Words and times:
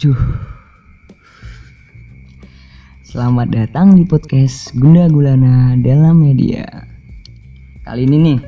Cuh. 0.00 0.16
Selamat 3.04 3.52
datang 3.52 3.92
di 3.92 4.08
podcast 4.08 4.72
Gunda 4.72 5.04
Gulana 5.12 5.76
dalam 5.76 6.24
media. 6.24 6.64
Kali 7.84 8.08
ini 8.08 8.16
nih, 8.16 8.38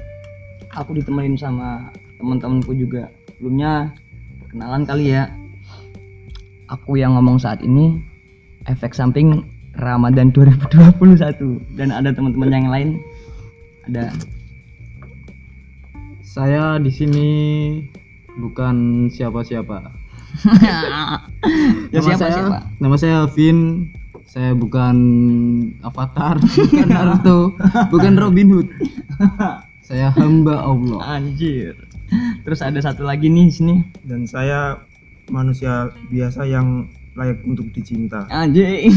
aku 0.72 0.96
ditemenin 0.96 1.36
sama 1.36 1.93
teman-temanku 2.16 2.72
juga. 2.72 3.12
Sebelumnya 3.36 3.93
perkenalan 4.40 4.88
kali 4.88 5.12
ya. 5.12 5.29
Aku 6.72 6.96
yang 6.96 7.20
ngomong 7.20 7.36
saat 7.36 7.61
ini 7.61 8.00
efek 8.64 8.96
samping 8.96 9.44
Ramadan 9.76 10.32
2021 10.32 11.76
dan 11.76 11.93
ada 11.93 12.16
teman-teman 12.16 12.48
yang 12.48 12.72
lain. 12.72 12.89
Ada 13.93 14.08
Saya 16.25 16.80
di 16.80 16.89
sini 16.89 17.29
bukan 18.40 19.12
siapa-siapa. 19.12 20.01
Ya 21.93 22.00
siapa 22.00 22.18
saya, 22.18 22.32
siapa? 22.35 22.59
Nama 22.81 22.96
saya 22.99 23.18
Vin. 23.32 23.91
Saya 24.25 24.57
bukan 24.57 24.96
Avatar, 25.85 26.41
bukan 26.57 26.89
Naruto, 26.89 27.53
bukan 27.93 28.17
Robin 28.17 28.49
Hood. 28.49 28.68
Saya 29.85 30.08
hamba 30.17 30.57
Allah. 30.64 31.21
Anjir. 31.21 31.77
Terus 32.41 32.64
ada 32.64 32.81
satu 32.81 33.05
lagi 33.05 33.28
nih 33.28 33.45
di 33.48 33.53
sini. 33.53 33.77
dan 34.08 34.25
saya 34.25 34.81
manusia 35.28 35.92
biasa 36.08 36.48
yang 36.48 36.89
layak 37.12 37.44
untuk 37.44 37.69
dicinta. 37.77 38.25
Anjir. 38.33 38.89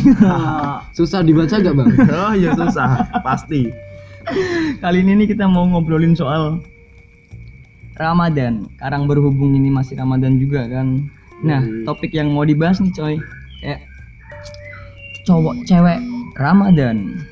Susah 0.98 1.20
dibaca 1.20 1.60
gak 1.60 1.76
bang? 1.76 1.90
Oh 2.16 2.32
iya 2.32 2.56
susah, 2.56 3.04
pasti. 3.20 3.76
Kali 4.80 5.04
ini 5.04 5.20
nih 5.20 5.36
kita 5.36 5.52
mau 5.52 5.68
ngobrolin 5.68 6.16
soal 6.16 6.64
Ramadan. 7.99 8.72
Sekarang 8.76 9.04
berhubung 9.08 9.52
ini 9.55 9.68
masih 9.68 9.99
Ramadan 9.99 10.40
juga 10.40 10.64
kan. 10.68 11.12
Nah, 11.44 11.62
topik 11.84 12.16
yang 12.16 12.32
mau 12.32 12.48
dibahas 12.48 12.80
nih 12.80 12.94
coy. 12.96 13.16
Kayak 13.60 13.82
cowok 15.28 15.55
cewek 15.68 16.00
Ramadan. 16.40 17.27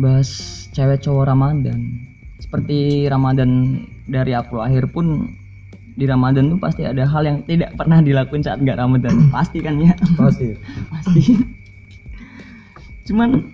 Bahas 0.00 0.30
cewek 0.72 1.04
cowok 1.04 1.28
Ramadan. 1.28 1.78
Seperti 2.40 3.06
Ramadan 3.06 3.84
dari 4.10 4.34
aku 4.34 4.58
lahir 4.58 4.88
pun 4.90 5.36
di 5.94 6.08
Ramadan 6.08 6.48
tuh 6.48 6.58
pasti 6.58 6.88
ada 6.88 7.04
hal 7.04 7.22
yang 7.28 7.44
tidak 7.44 7.76
pernah 7.76 8.00
dilakuin 8.00 8.42
saat 8.42 8.64
nggak 8.64 8.80
Ramadan. 8.80 9.28
Pasti 9.28 9.60
kan 9.60 9.76
ya? 9.78 9.92
Pasti. 10.16 10.56
pasti 10.94 11.22
cuman 13.10 13.50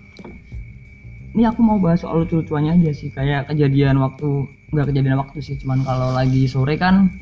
ini 1.37 1.45
aku 1.45 1.61
mau 1.61 1.77
bahas 1.77 2.01
soal 2.01 2.25
lucu-lucuannya 2.25 2.81
aja 2.81 2.97
sih 2.97 3.13
kayak 3.13 3.53
kejadian 3.53 4.01
waktu 4.01 4.49
nggak 4.73 4.89
kejadian 4.89 5.21
waktu 5.21 5.39
sih 5.45 5.61
cuman 5.61 5.85
kalau 5.85 6.17
lagi 6.17 6.49
sore 6.49 6.81
kan 6.81 7.13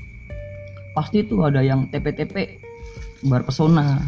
pasti 0.94 1.26
tuh 1.26 1.50
ada 1.50 1.58
yang 1.58 1.90
TP-TP 1.90 2.62
bar 3.26 3.42
pesona 3.42 3.98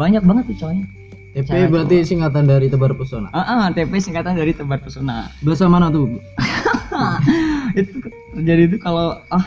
banyak 0.00 0.24
banget 0.24 0.44
tuh 0.48 0.56
coy 0.64 0.76
TP 1.36 1.44
Cewek 1.52 1.68
berarti 1.68 1.96
singkatan 2.00 2.48
dari 2.48 2.72
tebar 2.72 2.96
pesona. 2.96 3.28
ah 3.36 3.44
ah, 3.44 3.64
TP 3.68 3.92
singkatan 4.00 4.40
dari 4.40 4.56
tebar 4.56 4.80
pesona 4.80 5.28
Bahasa 5.44 5.68
mana 5.68 5.92
tuh? 5.92 6.16
itu 7.76 8.00
terjadi 8.32 8.72
itu 8.72 8.76
kalau 8.80 9.20
ah 9.28 9.44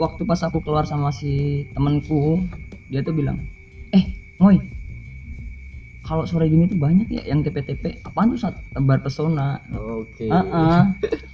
waktu 0.00 0.24
pas 0.24 0.40
aku 0.40 0.64
keluar 0.64 0.88
sama 0.88 1.12
si 1.12 1.68
temenku 1.76 2.40
dia 2.88 3.04
tuh 3.04 3.12
bilang 3.12 3.36
eh 3.92 4.08
ngoy 4.40 4.56
kalau 6.06 6.22
sore 6.22 6.46
gini 6.46 6.70
tuh 6.70 6.78
banyak 6.78 7.10
ya 7.10 7.22
yang 7.26 7.42
TP-TP 7.42 8.06
apaan 8.06 8.30
tuh 8.30 8.38
saat 8.46 8.56
tebar 8.70 9.02
pesona 9.02 9.58
Oke. 9.74 10.30
Ah, 10.30 10.46
ah. 10.54 10.82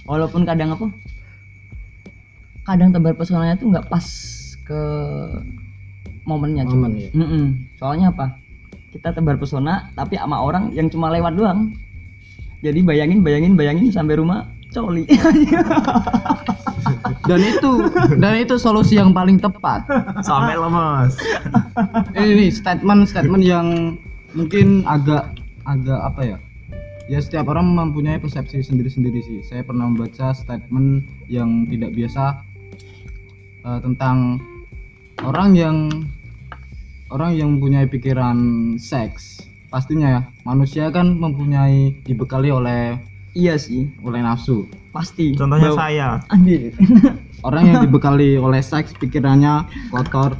walaupun 0.09 0.43
kadang 0.43 0.73
apa 0.73 0.89
kadang 2.65 2.89
tebar 2.89 3.13
pesonanya 3.13 3.53
tuh 3.61 3.69
nggak 3.69 3.85
pas 3.87 4.05
ke 4.63 4.81
momennya. 6.23 6.63
Momen, 6.63 6.95
ya. 6.95 7.09
Mm-mm. 7.13 7.67
soalnya 7.77 8.09
apa 8.09 8.39
kita 8.95 9.13
tebar 9.13 9.37
pesona 9.37 9.93
tapi 9.93 10.17
sama 10.17 10.41
orang 10.41 10.73
yang 10.73 10.89
cuma 10.89 11.13
lewat 11.13 11.37
doang 11.37 11.75
jadi 12.65 12.79
bayangin 12.81 13.21
bayangin 13.21 13.53
bayangin 13.53 13.93
sampai 13.93 14.17
rumah 14.17 14.49
coli 14.73 15.05
Dan 17.23 17.39
itu 17.39 17.71
dan 18.19 18.35
itu 18.35 18.55
solusi 18.59 18.99
yang 18.99 19.15
paling 19.15 19.39
tepat. 19.39 19.87
Sampai 20.19 20.59
lemas. 20.59 21.15
ini 22.19 22.31
nih 22.35 22.49
statement 22.51 23.07
statement 23.07 23.43
yang 23.43 23.95
mungkin 24.33 24.81
agak 24.85 25.33
agak 25.63 25.99
apa 26.01 26.21
ya? 26.25 26.37
Ya 27.11 27.19
setiap 27.19 27.51
orang 27.51 27.75
mempunyai 27.75 28.15
persepsi 28.17 28.63
sendiri-sendiri 28.63 29.19
sih. 29.21 29.39
Saya 29.43 29.61
pernah 29.63 29.91
membaca 29.91 30.31
statement 30.31 31.03
yang 31.27 31.67
tidak 31.67 31.91
biasa 31.93 32.39
eh, 33.63 33.79
tentang 33.83 34.39
orang 35.23 35.53
yang 35.55 35.77
orang 37.11 37.35
yang 37.37 37.49
mempunyai 37.57 37.85
pikiran 37.85 38.37
seks. 38.79 39.43
Pastinya 39.69 40.07
ya 40.09 40.21
manusia 40.45 40.89
kan 40.93 41.17
mempunyai 41.17 41.97
dibekali 42.05 42.53
oleh 42.53 42.97
iya 43.33 43.57
sih. 43.57 43.89
oleh 44.05 44.21
nafsu. 44.21 44.69
Pasti. 44.93 45.33
Contohnya 45.33 45.73
Bau- 45.73 45.79
saya. 45.79 46.09
anjir. 46.29 46.71
Orang 47.47 47.67
yang 47.67 47.83
dibekali 47.83 48.39
oleh 48.39 48.63
seks 48.63 48.95
pikirannya 48.95 49.67
kotor. 49.91 50.39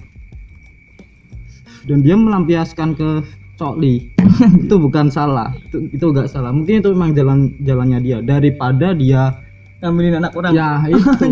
Dan 1.83 1.99
dia 1.99 2.15
melampiaskan 2.15 2.95
ke 2.95 3.27
cokli 3.57 4.09
itu 4.65 4.75
bukan 4.75 5.07
salah. 5.13 5.53
Itu 5.69 5.89
itu 5.93 6.05
gak 6.09 6.29
salah. 6.29 6.49
Mungkin 6.49 6.81
itu 6.81 6.89
memang 6.93 7.11
jalan 7.13 7.39
jalannya 7.61 7.99
dia. 8.01 8.17
Daripada 8.23 8.97
dia 8.97 9.37
ngambilin 9.83 10.19
anak 10.23 10.33
orang. 10.33 10.53
Ya 10.55 10.81
itu. 10.89 11.27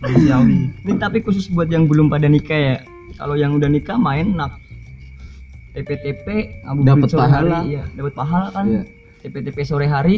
Ini 0.00 0.92
tapi 0.96 1.20
khusus 1.20 1.52
buat 1.52 1.68
yang 1.68 1.84
belum 1.84 2.08
pada 2.08 2.24
nikah 2.24 2.56
ya. 2.56 2.76
Kalau 3.20 3.36
yang 3.36 3.52
udah 3.58 3.68
nikah 3.68 4.00
main 4.00 4.32
nak 4.32 4.56
TP-TP 5.76 6.26
ngabuburit 6.66 6.88
Dapat 6.88 7.08
sore 7.10 7.20
pahala. 7.20 7.58
hari, 7.62 7.68
iya, 7.76 7.82
dapat 7.94 8.14
pahala 8.16 8.48
kan. 8.54 8.66
TP-TP 9.20 9.58
sore 9.62 9.86
hari. 9.86 10.16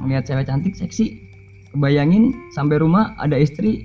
Melihat 0.00 0.32
cewek 0.32 0.48
cantik 0.48 0.74
seksi. 0.74 1.20
Kebayangin 1.76 2.32
sampai 2.56 2.80
rumah 2.80 3.12
ada 3.20 3.36
istri. 3.36 3.84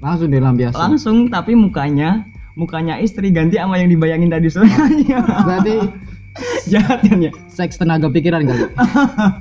Langsung 0.00 0.28
dilampiaskan 0.28 0.76
langsung 0.76 1.16
tapi 1.32 1.56
mukanya 1.56 2.24
mukanya 2.56 2.96
istri 2.98 3.28
ganti 3.30 3.60
sama 3.60 3.76
yang 3.76 3.92
dibayangin 3.92 4.32
tadi 4.32 4.48
sore. 4.48 4.66
berarti 5.46 5.74
Jahat 6.72 7.00
kan 7.00 7.20
ya. 7.20 7.32
seks 7.48 7.80
tenaga 7.80 8.12
pikiran 8.12 8.44
kali 8.44 8.68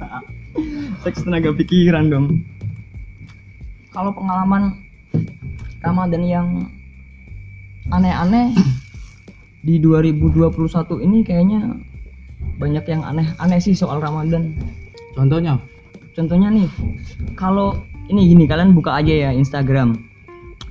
Seks 1.03 1.27
tenaga 1.27 1.51
pikiran 1.51 2.07
dong. 2.07 2.43
Kalau 3.91 4.15
pengalaman 4.15 4.79
Ramadan 5.83 6.23
yang 6.23 6.47
aneh-aneh 7.91 8.55
di 9.63 9.75
2021 9.79 10.55
ini 11.03 11.19
kayaknya 11.21 11.75
banyak 12.57 12.85
yang 12.87 13.03
aneh-aneh 13.03 13.59
sih 13.59 13.75
soal 13.75 13.99
Ramadan. 13.99 14.55
contohnya 15.15 15.59
Contohnya 16.15 16.47
nih, 16.47 16.71
kalau 17.35 17.75
ini 18.07 18.31
gini 18.31 18.47
kalian 18.47 18.71
buka 18.71 19.03
aja 19.03 19.11
ya 19.11 19.29
Instagram. 19.35 19.99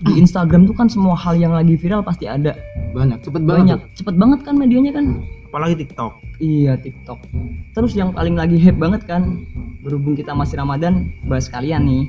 Di 0.05 0.13
Instagram 0.15 0.65
tuh 0.65 0.77
kan 0.77 0.87
semua 0.87 1.17
hal 1.17 1.35
yang 1.35 1.51
lagi 1.51 1.75
viral 1.75 2.01
pasti 2.01 2.25
ada. 2.25 2.53
banyak 2.93 3.19
cepet 3.21 3.43
banget 3.43 3.59
Banyak, 3.65 3.81
cepet 3.97 4.15
banget 4.15 4.41
kan 4.43 4.55
medianya 4.55 4.93
kan. 4.93 5.07
Apalagi 5.49 5.75
TikTok. 5.81 6.13
Iya 6.39 6.77
TikTok. 6.77 7.25
Terus 7.73 7.93
yang 7.95 8.13
paling 8.13 8.35
lagi 8.35 8.55
hype 8.55 8.77
banget 8.77 9.03
kan, 9.03 9.43
berhubung 9.81 10.15
kita 10.15 10.31
masih 10.31 10.57
Ramadan, 10.57 11.11
bahas 11.25 11.47
kalian 11.47 11.83
nih, 11.85 12.05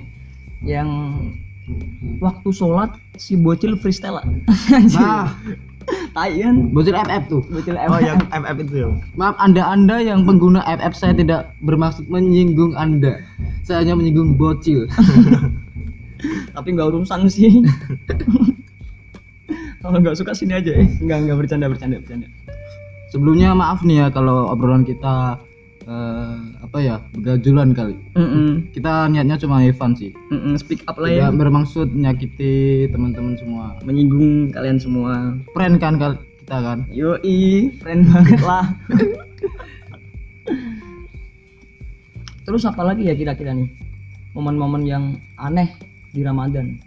yang 0.61 0.89
waktu 2.19 2.49
sholat 2.51 2.93
si 3.15 3.33
bocil 3.33 3.73
freestyle. 3.75 4.21
Nah 4.93 5.33
Tai 6.17 6.33
kan? 6.33 6.73
bocil 6.73 6.97
FF 6.97 7.23
tuh 7.29 7.41
Bocil 7.45 7.77
Oh 7.77 7.93
FF. 7.93 8.01
yang 8.03 8.17
FF 8.33 8.57
itu. 8.59 8.73
ya? 8.75 8.89
maaf 9.13 9.37
anda 9.37 9.61
anda 9.61 10.01
yang 10.01 10.25
pengguna 10.25 10.65
FF 10.65 10.97
saya 10.97 11.13
tidak 11.13 11.53
bermaksud 11.61 12.09
menyinggung 12.09 12.73
anda 12.73 13.21
saya 13.61 13.85
hanya 13.85 13.93
menyinggung 13.93 14.33
bocil 14.33 14.89
Tapi 16.55 16.67
nggak 16.71 16.87
urusan 16.89 17.27
sih. 17.27 17.51
Kalau 19.81 20.01
nggak 20.01 20.17
suka 20.17 20.33
sini 20.33 20.53
aja 20.55 20.71
eh. 20.73 20.87
Nggak 20.97 21.17
nggak 21.29 21.37
bercanda 21.37 21.67
bercanda 21.69 21.97
bercanda. 21.99 22.27
sebelumnya 23.05 23.55
maaf 23.55 23.79
nih 23.79 23.95
ya 23.95 24.07
kalau 24.09 24.51
obrolan 24.51 24.83
kita 24.83 25.39
eh, 25.87 26.35
apa 26.59 26.77
ya 26.83 26.99
begajulan 27.15 27.71
kali 27.71 27.95
Mm-mm. 28.11 28.67
kita 28.75 29.07
niatnya 29.07 29.39
cuma 29.39 29.63
Evan 29.63 29.95
sih 29.95 30.11
Mm-mm, 30.27 30.59
Speak 30.59 30.83
up 30.83 30.99
lah 30.99 31.07
ya. 31.07 31.27
bermaksud 31.31 31.95
menyakiti 31.95 32.91
teman-teman 32.91 33.39
semua 33.39 33.79
Menyinggung 33.87 34.51
kalian 34.51 34.83
semua. 34.83 35.31
friend 35.55 35.79
kan 35.79 35.95
kita 35.95 36.57
kan 36.59 36.83
Yoi, 36.91 37.71
keren 37.79 38.03
banget 38.11 38.41
lah. 38.43 38.67
Terus 42.45 42.67
apa 42.67 42.83
lagi 42.83 43.07
ya 43.07 43.15
kira-kira 43.15 43.55
nih? 43.55 43.71
Momen-momen 44.35 44.83
yang 44.83 45.03
aneh 45.39 45.71
di 46.15 46.23
Ramadan. 46.23 46.79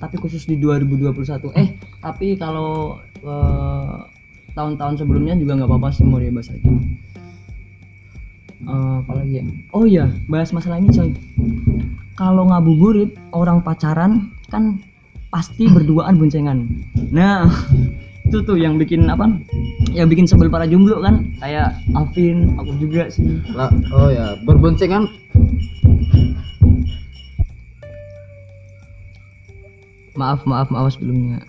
Tapi 0.00 0.16
khusus 0.16 0.48
di 0.48 0.56
2021. 0.56 1.52
Eh, 1.52 1.76
tapi 2.00 2.36
kalau 2.40 2.96
eh, 3.20 3.96
tahun-tahun 4.56 5.04
sebelumnya 5.04 5.36
juga 5.36 5.60
nggak 5.60 5.68
apa-apa 5.68 5.88
sih 5.92 6.04
mau 6.08 6.16
dibahas 6.16 6.48
lagi. 6.48 6.68
Eh, 8.64 8.94
apa 9.04 9.12
lagi 9.12 9.32
ya? 9.40 9.44
Oh 9.76 9.84
iya 9.84 10.08
bahas 10.32 10.50
masalah 10.56 10.80
ini 10.80 10.88
coy. 10.88 11.12
Kalau 12.16 12.48
ngabuburit 12.48 13.12
orang 13.36 13.60
pacaran 13.60 14.32
kan 14.48 14.80
pasti 15.28 15.68
berduaan 15.68 16.16
boncengan. 16.16 16.64
Nah 17.12 17.44
itu 18.26 18.42
tuh 18.42 18.56
yang 18.56 18.80
bikin 18.80 19.06
apa? 19.06 19.28
Yang 19.92 20.16
bikin 20.16 20.26
sebel 20.28 20.48
para 20.48 20.64
jomblo 20.64 21.04
kan? 21.04 21.28
Kayak 21.40 21.76
Alvin 21.92 22.56
aku 22.56 22.72
juga 22.80 23.12
sih. 23.12 23.24
Oh 23.92 24.08
ya, 24.10 24.40
berboncengan 24.42 25.08
maaf 30.16 30.42
maaf 30.48 30.68
maaf 30.72 30.96
sebelumnya. 30.96 31.40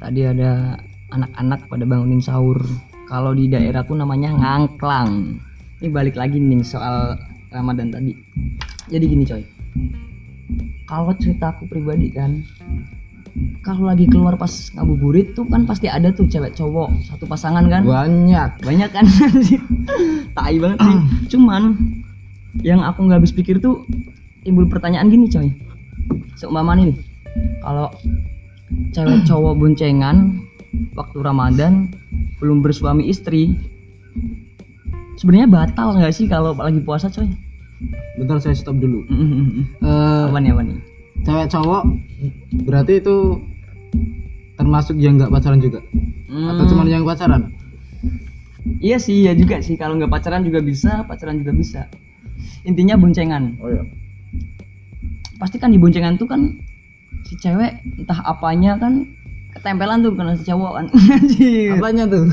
Tadi 0.00 0.20
ada 0.24 0.80
anak-anak 1.12 1.68
pada 1.68 1.84
bangunin 1.84 2.24
sahur. 2.24 2.58
Kalau 3.06 3.36
di 3.36 3.50
daerahku 3.50 3.92
namanya 3.92 4.32
ngangklang. 4.32 5.38
Ini 5.80 5.88
balik 5.92 6.16
lagi 6.16 6.40
nih 6.40 6.64
soal 6.64 7.20
Ramadan 7.52 7.92
tadi. 7.92 8.16
Jadi 8.88 9.04
gini 9.04 9.24
coy. 9.28 9.42
Kalau 10.88 11.14
ceritaku 11.14 11.70
pribadi 11.70 12.10
kan 12.10 12.42
kalau 13.62 13.86
lagi 13.86 14.10
keluar 14.10 14.34
pas 14.34 14.50
ngabuburit 14.74 15.38
tuh 15.38 15.46
kan 15.46 15.62
pasti 15.62 15.86
ada 15.86 16.10
tuh 16.10 16.26
cewek 16.26 16.56
cowok 16.58 16.90
satu 17.06 17.24
pasangan 17.28 17.68
kan. 17.70 17.82
Banyak. 17.86 18.50
banyak 18.64 18.90
kan? 18.90 19.06
Tai 20.36 20.56
banget 20.58 20.78
sih. 20.82 20.96
Cuman 21.36 21.78
yang 22.66 22.82
aku 22.82 23.06
nggak 23.06 23.22
habis 23.22 23.30
pikir 23.30 23.62
tuh 23.62 23.86
timbul 24.42 24.66
pertanyaan 24.66 25.12
gini 25.12 25.30
coy. 25.30 25.48
Seumpama 26.34 26.74
nih 26.74 27.09
kalau 27.60 27.88
cewek 28.94 29.26
cowok 29.26 29.54
boncengan 29.58 30.40
waktu 30.94 31.18
Ramadan 31.20 31.90
belum 32.38 32.62
bersuami 32.62 33.10
istri 33.10 33.52
sebenarnya 35.18 35.50
batal 35.50 35.98
nggak 35.98 36.14
sih 36.14 36.24
kalau 36.30 36.56
lagi 36.56 36.80
puasa 36.80 37.10
coy? 37.10 37.28
Bentar 38.16 38.40
saya 38.40 38.56
stop 38.56 38.76
dulu. 38.76 39.04
Eh, 39.08 40.24
apa 40.28 40.38
nih 40.40 40.52
apa 40.52 40.62
nih? 40.64 40.78
cewek 41.20 41.48
cowok 41.52 41.82
berarti 42.64 42.92
itu 42.96 43.16
termasuk 44.56 44.96
yang 44.96 45.20
nggak 45.20 45.32
pacaran 45.32 45.60
juga? 45.60 45.80
Atau 46.30 46.64
Hmm, 46.64 46.70
cuma 46.70 46.82
yang 46.86 47.04
pacaran? 47.04 47.52
iya 48.80 48.96
sih 49.00 49.24
ya 49.28 49.32
juga 49.36 49.60
sih. 49.60 49.76
Kalau 49.76 49.96
nggak 49.96 50.12
pacaran 50.12 50.44
juga 50.44 50.60
bisa 50.60 51.04
pacaran 51.04 51.40
juga 51.40 51.52
bisa. 51.52 51.80
Intinya 52.64 52.96
boncengan. 52.96 53.56
Oh 53.60 53.68
ya. 53.68 53.84
pasti 55.40 55.56
kan 55.56 55.72
di 55.72 55.80
boncengan 55.80 56.20
tuh 56.20 56.28
kan 56.28 56.52
si 57.26 57.34
cewek 57.38 57.80
entah 57.98 58.20
apanya 58.24 58.76
kan 58.80 59.06
ketempelan 59.56 60.02
tuh 60.04 60.12
karena 60.14 60.34
si 60.38 60.44
cowok 60.46 60.72
kan. 60.76 60.86
Anjir 60.92 61.74
Apanya 61.78 62.04
tuh? 62.06 62.24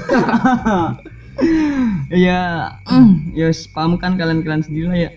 ya 2.27 2.73
mm, 2.89 3.37
ya 3.37 3.53
paham 3.73 3.99
kan 4.01 4.17
kalian 4.17 4.41
kalian 4.41 4.63
sendiri 4.63 4.85
lah 4.89 4.99
ya. 5.07 5.11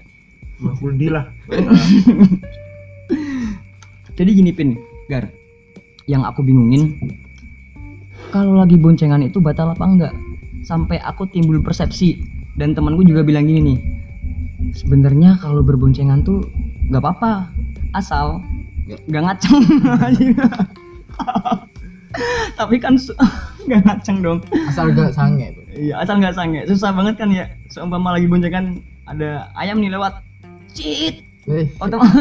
Lah. 0.61 1.25
Jadi 4.21 4.31
gini 4.37 4.53
pin 4.53 4.77
gar. 5.09 5.29
Yang 6.05 6.23
aku 6.29 6.41
bingungin 6.45 6.99
kalau 8.31 8.59
lagi 8.59 8.77
boncengan 8.79 9.25
itu 9.25 9.41
batal 9.41 9.73
apa 9.73 9.85
enggak? 9.87 10.15
Sampai 10.63 11.01
aku 11.01 11.25
timbul 11.27 11.65
persepsi. 11.65 12.21
Dan 12.61 12.77
temanku 12.77 13.01
juga 13.07 13.25
bilang 13.25 13.49
gini 13.49 13.61
nih 13.65 13.79
sebenarnya 14.75 15.41
kalau 15.41 15.65
berboncengan 15.65 16.23
tuh 16.23 16.47
nggak 16.91 17.03
apa-apa 17.03 17.51
asal 17.97 18.43
Nggak. 18.91 19.01
nggak 19.07 19.23
ngaceng. 19.23 19.59
Tapi 22.59 22.77
kan 22.83 22.95
nggak 23.67 23.83
ngaceng 23.87 24.19
dong. 24.19 24.39
Asal 24.67 24.91
gak 24.91 25.15
sange 25.15 25.55
tuh. 25.55 25.63
iya 25.79 25.95
asal 26.03 26.19
nggak 26.19 26.35
sange. 26.35 26.67
Susah 26.67 26.91
banget 26.91 27.15
kan 27.23 27.31
ya. 27.31 27.47
Seumpama 27.71 28.19
lagi 28.19 28.27
boncengan 28.27 28.83
ada 29.07 29.47
ayam 29.55 29.79
nih 29.79 29.95
lewat. 29.95 30.19
Cit. 30.75 31.23
Eh, 31.51 31.67
otomatis 31.83 32.15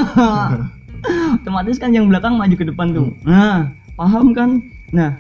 otomatis 1.42 1.78
kan 1.78 1.94
yang 1.94 2.10
belakang 2.10 2.38
maju 2.38 2.54
ke 2.54 2.66
depan 2.66 2.94
tuh. 2.94 3.10
Nah 3.26 3.74
paham 3.98 4.34
kan? 4.38 4.62
Nah 4.94 5.18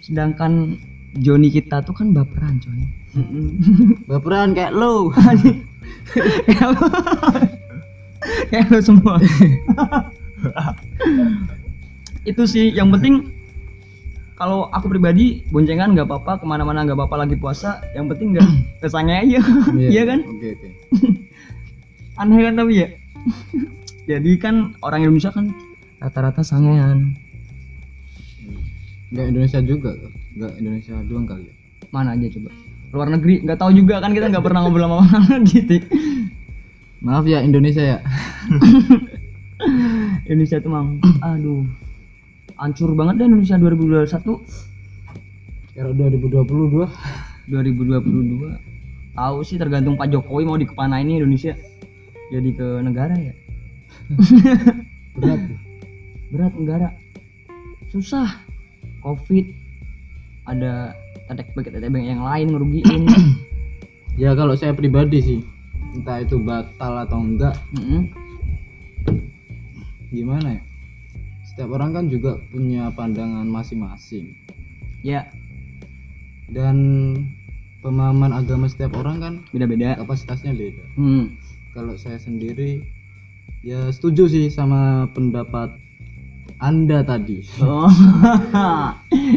sedangkan 0.00 0.80
Joni 1.16 1.48
kita 1.48 1.80
tuh 1.80 1.96
kan 1.96 2.12
baperan 2.12 2.60
coy 2.60 2.84
baperan 4.04 4.52
kayak 4.52 4.76
lo. 4.76 5.08
kayak 6.12 6.68
lo. 6.72 6.84
Kayak 8.52 8.68
lo 8.68 8.78
semua 8.84 9.16
itu 12.30 12.42
sih 12.44 12.74
yang 12.74 12.90
penting 12.90 13.32
kalau 14.36 14.68
aku 14.68 14.92
pribadi 14.92 15.40
boncengan 15.48 15.96
nggak 15.96 16.06
apa-apa 16.12 16.42
ke 16.42 16.44
mana-mana 16.44 16.84
nggak 16.84 16.98
apa-apa 16.98 17.24
lagi 17.24 17.36
puasa 17.40 17.80
yang 17.96 18.06
penting 18.10 18.36
nggak 18.36 18.48
kesange 18.84 19.14
aja 19.14 19.40
iya 19.94 20.02
kan 20.04 20.20
Oke, 20.28 20.48
oke. 20.52 20.68
aneh 22.20 22.38
kan 22.44 22.54
tapi 22.56 22.72
ya 22.84 22.88
jadi 24.06 24.30
kan 24.38 24.76
orang 24.84 25.08
Indonesia 25.08 25.32
kan 25.32 25.50
rata-rata 25.98 26.44
sangean 26.44 27.16
Enggak 29.06 29.26
Indonesia 29.30 29.60
juga 29.62 29.90
kok. 29.94 30.12
Enggak 30.34 30.52
Indonesia 30.58 30.94
doang 31.06 31.26
kali 31.30 31.46
ya. 31.46 31.54
mana 31.94 32.18
aja 32.18 32.26
coba 32.34 32.50
luar 32.90 33.08
negeri 33.14 33.34
nggak 33.46 33.58
tahu 33.58 33.70
juga 33.74 34.02
kan 34.02 34.10
kita 34.10 34.26
nggak 34.30 34.44
pernah 34.44 34.60
ngobrol 34.66 34.86
sama 34.90 34.96
orang 35.06 35.42
gitu 35.46 35.78
Maaf 37.04 37.24
ya 37.28 37.38
Indonesia 37.44 37.84
ya. 37.84 37.98
Indonesia 40.26 40.58
tuh 40.58 40.70
mang. 40.70 40.98
Aduh. 41.30 41.62
Hancur 42.56 42.96
banget 42.96 43.20
deh 43.20 43.28
Indonesia 43.28 43.60
2021 43.60 44.16
Era 45.76 45.92
2022 45.92 46.88
2022 47.52 49.12
tahu 49.12 49.36
sih 49.44 49.60
tergantung 49.60 50.00
Pak 50.00 50.08
Jokowi 50.08 50.48
mau 50.48 50.56
dikepanain 50.56 51.04
ini 51.04 51.20
Indonesia 51.20 51.52
jadi 52.32 52.48
ke 52.56 52.80
negara 52.80 53.12
ya? 53.12 53.36
Berat. 55.16 55.40
berat 56.28 56.52
negara. 56.58 56.88
Susah. 57.88 58.44
Covid. 59.00 59.46
Ada 60.48 60.96
tetek 61.30 61.54
bagi 61.54 61.70
tetek 61.70 61.92
yang 61.92 62.24
lain 62.24 62.46
ngerugiin. 62.52 63.02
Ya 64.16 64.32
kalau 64.32 64.56
saya 64.56 64.72
pribadi 64.72 65.20
sih 65.20 65.40
entah 65.92 66.24
itu 66.24 66.40
batal 66.40 67.04
atau 67.04 67.20
enggak 67.20 67.52
Mm-mm. 67.76 68.08
Gimana 70.10 70.58
ya? 70.58 70.62
Setiap 71.46 71.72
orang 71.72 71.90
kan 71.96 72.04
juga 72.12 72.36
punya 72.52 72.92
pandangan 72.92 73.46
masing-masing. 73.48 74.36
Ya. 75.00 75.30
Dan 76.50 76.76
pemahaman 77.86 78.34
agama 78.34 78.66
setiap 78.66 78.98
orang 78.98 79.16
kan 79.22 79.34
beda-beda. 79.54 79.94
kapasitasnya 80.02 80.52
beda. 80.52 80.84
Hmm. 80.98 81.38
kalau 81.76 81.92
saya 81.92 82.16
sendiri 82.16 82.80
ya 83.60 83.92
setuju 83.92 84.32
sih 84.32 84.48
sama 84.48 85.12
pendapat 85.12 85.68
anda 86.56 87.04
tadi. 87.04 87.44
Oh. 87.60 87.86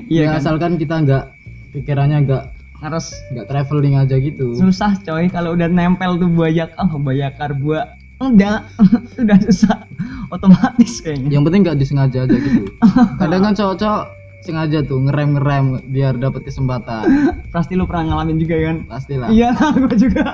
Iya 0.09 0.25
ya 0.25 0.29
kan? 0.33 0.37
asalkan 0.41 0.73
kita 0.81 0.95
nggak 1.05 1.23
pikirannya 1.69 2.25
nggak 2.25 2.43
harus 2.81 3.13
nggak 3.29 3.45
traveling 3.45 3.93
aja 3.93 4.17
gitu. 4.17 4.57
susah 4.57 4.97
coy. 5.05 5.29
Kalau 5.29 5.53
udah 5.53 5.69
nempel 5.69 6.17
tuh 6.17 6.31
buaya 6.31 6.65
oh 6.81 6.97
buaya 6.97 7.29
karbua. 7.37 7.93
Udah 8.17 8.65
udah 9.21 9.37
susah 9.45 9.85
otomatis 10.29 11.01
kayaknya. 11.01 11.29
Yang 11.37 11.43
penting 11.49 11.61
nggak 11.65 11.77
disengaja 11.81 12.19
aja 12.25 12.37
gitu. 12.37 12.63
Kadang 13.21 13.41
kan 13.45 13.53
cowok-cowok 13.57 14.03
sengaja 14.39 14.79
tuh 14.87 15.03
ngerem 15.03 15.35
ngerem 15.35 15.65
biar 15.91 16.15
dapat 16.15 16.47
kesempatan. 16.47 17.03
Pasti 17.55 17.75
lu 17.75 17.83
pernah 17.83 18.13
ngalamin 18.15 18.39
juga 18.39 18.55
kan? 18.63 18.77
Pastilah. 18.87 19.29
Iya 19.29 19.51
gua 19.57 19.95
juga. 19.97 20.25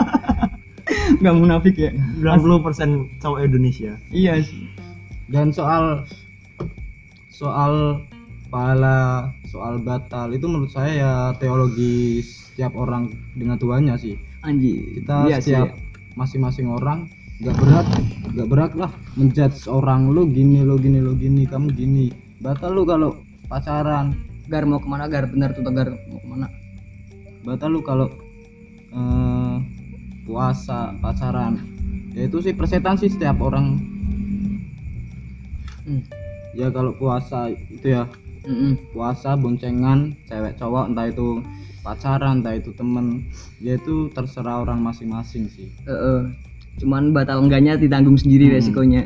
Nggak 1.21 1.35
munafik 1.35 1.75
ya? 1.81 1.91
90% 2.21 3.21
cowok 3.23 3.39
Indonesia? 3.41 3.97
Iya 4.13 4.45
sih. 4.45 4.69
Dan 5.25 5.49
soal 5.49 6.05
soal 7.33 8.05
pahala 8.53 9.33
soal 9.49 9.81
batal 9.81 10.31
itu 10.31 10.45
menurut 10.45 10.69
saya 10.69 10.91
ya 10.93 11.13
teologi 11.41 12.21
setiap 12.21 12.77
orang 12.77 13.09
dengan 13.33 13.57
Tuhannya 13.57 13.97
sih. 13.97 14.15
Anjir. 14.45 15.01
Kita 15.01 15.25
iya 15.25 15.41
setiap 15.41 15.73
masing-masing 16.13 16.69
orang 16.69 17.09
nggak 17.35 17.55
berat 17.59 17.87
nggak 18.31 18.47
berat 18.47 18.71
lah 18.75 18.91
menjudge 19.19 19.67
orang. 19.67 20.11
Lu 20.11 20.27
gini 20.27 20.63
lu 20.63 20.79
gini 20.79 20.99
lu 21.03 21.15
gini 21.15 21.43
kamu 21.43 21.71
gini. 21.75 22.11
Batal 22.39 22.75
lu 22.75 22.83
kalau 22.87 23.19
pacaran. 23.51 24.15
Gar 24.45 24.63
mau 24.69 24.77
ke 24.77 24.87
mana 24.87 25.09
gar? 25.09 25.25
Bener 25.27 25.51
tuh 25.51 25.65
gar. 25.67 25.89
Mau 26.07 26.19
ke 26.21 26.27
mana? 26.27 26.47
Batal 27.43 27.71
lu 27.71 27.81
kalau 27.83 28.07
eh, 28.91 29.55
puasa 30.23 30.95
pacaran. 31.03 31.59
Ya 32.15 32.31
itu 32.31 32.39
sih 32.39 32.55
persetan 32.55 32.95
sih 32.95 33.11
setiap 33.11 33.39
orang. 33.43 33.79
Hmm. 35.85 36.01
ya 36.57 36.73
kalau 36.73 36.95
puasa 36.95 37.51
itu 37.51 37.93
ya. 37.93 38.07
Mm-mm. 38.45 38.77
puasa 38.93 39.33
boncengan 39.33 40.13
cewek 40.29 40.53
cowok 40.61 40.93
entah 40.93 41.09
itu 41.09 41.41
pacaran 41.81 42.45
entah 42.45 42.53
itu 42.53 42.69
temen. 42.77 43.25
Ya 43.57 43.73
itu 43.73 44.13
terserah 44.13 44.61
orang 44.61 44.85
masing-masing 44.85 45.49
sih. 45.49 45.73
Eh. 45.89 46.29
Cuman 46.79 47.15
batal 47.15 47.43
enggaknya 47.43 47.79
ditanggung 47.79 48.19
sendiri 48.19 48.51
Hmm. 48.51 48.55
resikonya. 48.59 49.03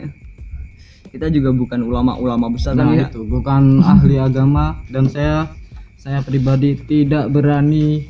Kita 1.09 1.25
juga 1.33 1.49
bukan 1.49 1.81
ulama-ulama 1.89 2.53
besar 2.53 2.77
nah 2.77 2.85
kan 2.85 2.93
ya. 2.93 3.07
itu 3.09 3.25
bukan 3.25 3.81
ahli 3.81 4.21
agama. 4.21 4.77
Dan 4.93 5.09
saya 5.09 5.49
saya 5.97 6.21
pribadi 6.21 6.77
tidak 6.77 7.33
berani 7.33 8.05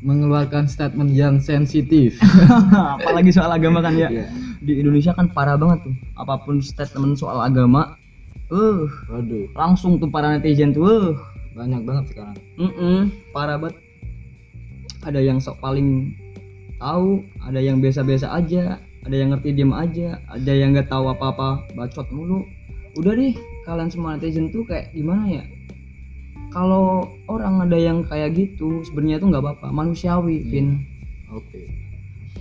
mengeluarkan 0.00 0.64
statement 0.64 1.12
yang 1.12 1.36
sensitif. 1.36 2.16
apalagi 2.96 3.28
soal 3.28 3.52
agama 3.52 3.84
kan 3.84 3.92
ya. 3.96 4.08
Iya. 4.08 4.26
di 4.60 4.76
Indonesia 4.80 5.12
kan 5.16 5.28
parah 5.32 5.56
banget 5.60 5.88
tuh. 5.88 5.94
Apa 6.16 6.40
pun 6.44 6.60
statement 6.64 7.16
soal 7.16 7.40
agama 7.40 7.96
uh 8.50 8.84
Waduh, 9.08 9.46
langsung 9.54 9.96
tuh 10.02 10.10
para 10.10 10.34
netizen 10.36 10.74
tuh 10.74 10.84
uh. 10.84 11.12
Banyak 11.54 11.82
banget 11.82 12.04
sekarang. 12.14 12.36
Mm-mm, 12.56 12.98
parah 13.36 13.56
banget. 13.58 13.76
Ada 15.04 15.20
yang 15.20 15.40
sok 15.40 15.60
paling 15.60 16.12
tahu 16.80 17.20
ada 17.44 17.60
yang 17.60 17.80
biasa-biasa 17.84 18.32
aja 18.32 18.80
ada 19.06 19.16
yang 19.16 19.32
ngerti 19.32 19.56
diem 19.56 19.72
aja. 19.72 20.20
Ada 20.28 20.52
yang 20.52 20.76
nggak 20.76 20.92
tahu 20.92 21.08
apa-apa 21.08 21.64
bacot 21.72 22.08
mulu. 22.12 22.44
Udah 22.98 23.16
deh 23.16 23.32
kalian 23.64 23.88
semua 23.88 24.18
netizen 24.18 24.52
tuh 24.52 24.66
kayak 24.68 24.92
gimana 24.92 25.40
ya? 25.40 25.44
Kalau 26.50 27.06
orang 27.30 27.62
ada 27.62 27.78
yang 27.78 28.02
kayak 28.04 28.34
gitu 28.34 28.82
sebenarnya 28.84 29.22
tuh 29.22 29.30
nggak 29.30 29.42
apa-apa. 29.44 29.68
Manusiawi 29.70 30.44
Vin. 30.50 30.84
Oke. 31.30 31.70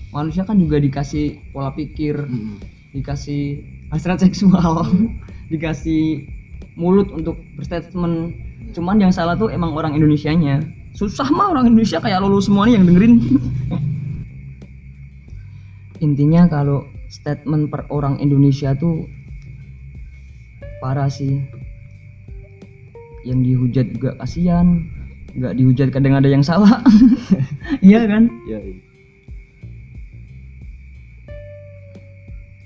manusia 0.10 0.42
kan 0.42 0.58
juga 0.58 0.82
dikasih 0.82 1.38
pola 1.54 1.70
pikir 1.70 2.18
Mm-mm. 2.26 2.58
dikasih 2.98 3.62
hasrat 3.94 4.18
seksual 4.18 4.82
dikasih 5.54 6.26
mulut 6.74 7.14
untuk 7.14 7.38
berstatement. 7.54 8.34
Cuman 8.74 8.98
yang 8.98 9.14
salah 9.14 9.38
tuh 9.38 9.54
emang 9.54 9.70
orang 9.78 9.94
Indonesianya. 9.94 10.66
Susah 10.98 11.30
mah 11.30 11.54
orang 11.54 11.70
Indonesia 11.70 12.02
kayak 12.02 12.26
lulu 12.26 12.42
semua 12.42 12.66
nih 12.66 12.82
yang 12.82 12.90
dengerin 12.90 13.14
intinya 16.00 16.48
kalau 16.48 16.82
statement 17.08 17.68
per 17.68 17.86
orang 17.90 18.20
Indonesia 18.20 18.74
tuh 18.74 19.08
parah 20.80 21.12
sih 21.12 21.40
yang 23.24 23.44
dihujat 23.44 23.92
juga 23.94 24.16
kasihan 24.18 24.80
nggak 25.36 25.54
dihujat 25.54 25.88
kadang 25.92 26.16
ada 26.16 26.26
yang 26.26 26.42
salah 26.42 26.80
iya 27.86 28.08
kan 28.08 28.32
Iya, 28.48 28.60
iya. 28.64 28.78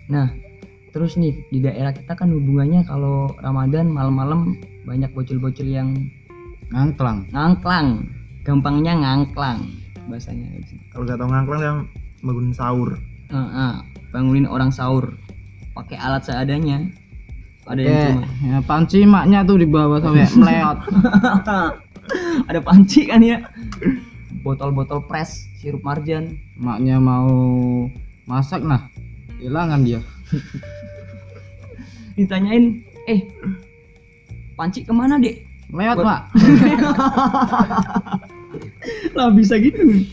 Nah, 0.04 0.30
terus 0.92 1.16
nih 1.16 1.34
di 1.50 1.58
daerah 1.58 1.90
kita 1.90 2.14
kan 2.14 2.30
hubungannya 2.30 2.86
kalau 2.86 3.32
Ramadan 3.42 3.90
malam-malam 3.90 4.60
banyak 4.86 5.10
bocil-bocil 5.16 5.66
yang 5.66 5.90
Ngangklang. 6.70 7.30
ngangklang. 7.32 8.10
Gampangnya 8.44 8.94
ngangklang 9.00 9.64
bahasanya. 10.04 10.52
kalau 10.92 11.08
nggak 11.08 11.16
tahu 11.16 11.30
ngangklang 11.32 11.62
yang 11.64 11.80
bangun 12.20 12.48
sahur 12.52 12.90
Heeh, 13.34 13.74
bangunin 14.14 14.46
orang 14.46 14.70
sahur 14.70 15.18
pakai 15.74 15.98
alat 15.98 16.22
seadanya. 16.22 16.86
Ada 17.66 17.82
yang 17.82 17.90
Kayak 17.90 18.14
cuma 18.14 18.26
ya, 18.46 18.58
panci 18.68 19.00
maknya 19.08 19.40
tuh 19.48 19.58
di 19.58 19.66
bawah 19.66 19.98
sampai 19.98 20.30
meleot. 20.40 20.78
ada 22.46 22.60
panci 22.62 23.10
kan 23.10 23.26
ya. 23.26 23.42
Botol-botol 24.46 25.02
pres 25.10 25.50
sirup 25.58 25.82
marjan. 25.82 26.38
Maknya 26.62 27.02
mau 27.02 27.34
masak 28.30 28.62
nah 28.62 28.86
hilangan 29.42 29.82
dia. 29.82 30.06
Ditanyain, 32.20 32.86
"Eh, 33.10 33.26
panci 34.54 34.86
ke 34.86 34.94
mana, 34.94 35.18
Dek?" 35.18 35.42
Meleot, 35.74 36.06
Mak. 36.06 36.22
lah 39.18 39.30
bisa 39.34 39.58
gitu 39.62 40.04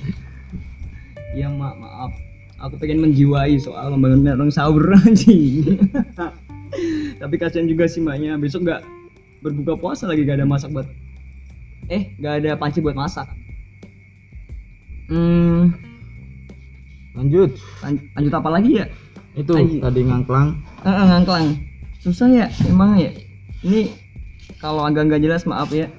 ya 1.34 1.48
ma 1.50 1.74
maaf 1.76 2.12
aku 2.60 2.76
pengen 2.76 3.00
menjiwai 3.00 3.56
soal 3.56 3.92
membangun 3.96 4.36
orang 4.36 4.52
sahur 4.52 4.84
anjing. 5.04 5.80
Tapi 7.18 7.34
kasihan 7.40 7.66
juga 7.66 7.88
sih 7.90 7.98
maknya 8.04 8.36
besok 8.36 8.68
nggak 8.68 8.82
berbuka 9.40 9.74
puasa 9.80 10.04
lagi 10.04 10.22
gak 10.28 10.38
ada 10.38 10.46
masak 10.46 10.70
buat 10.70 10.84
eh 11.88 12.12
nggak 12.20 12.44
ada 12.44 12.50
panci 12.60 12.78
buat 12.84 12.94
masak. 12.94 13.26
Hmm. 15.10 15.74
Lanjut. 17.18 17.58
lan- 17.82 18.06
lanjut 18.14 18.34
apa 18.36 18.48
lagi 18.54 18.70
ya? 18.78 18.86
Itu 19.34 19.58
tadi 19.58 20.00
ngangklang. 20.06 20.54
Eh, 20.84 20.88
eh, 20.88 21.06
ngangklang. 21.10 21.46
Susah 21.98 22.30
ya 22.30 22.46
emang 22.70 22.94
ya. 23.00 23.10
Ini 23.66 23.90
kalau 24.62 24.86
agak 24.86 25.10
nggak 25.10 25.24
jelas 25.26 25.42
maaf 25.48 25.74
ya. 25.74 25.90